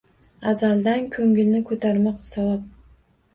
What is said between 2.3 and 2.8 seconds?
savob